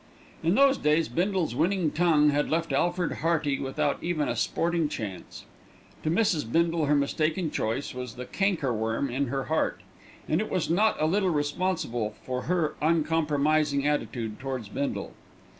In 0.41 0.55
those 0.55 0.79
days 0.79 1.09
Bindle's 1.09 1.53
winning 1.53 1.91
tongue 1.91 2.31
had 2.31 2.49
left 2.49 2.73
Alfred 2.73 3.17
Hearty 3.17 3.59
without 3.59 4.03
even 4.03 4.27
a 4.27 4.35
sporting 4.35 4.89
chance. 4.89 5.45
To 6.01 6.09
Mrs. 6.09 6.51
Bindle 6.51 6.87
her 6.87 6.95
mistaken 6.95 7.51
choice 7.51 7.93
was 7.93 8.15
the 8.15 8.25
canker 8.25 8.73
worm 8.73 9.11
in 9.11 9.27
her 9.27 9.43
heart, 9.43 9.81
and 10.27 10.41
it 10.41 10.49
was 10.49 10.71
not 10.71 10.99
a 10.99 11.05
little 11.05 11.29
responsible 11.29 12.15
for 12.25 12.45
her 12.45 12.73
uncompromising 12.81 13.85
attitude 13.85 14.39
towards 14.39 14.69
Bindle. 14.69 15.13